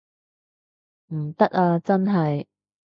[1.13, 2.47] 唔得啊真係